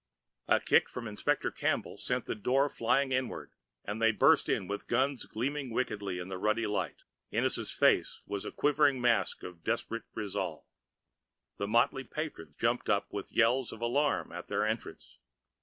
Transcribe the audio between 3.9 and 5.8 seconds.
they burst in with guns gleaming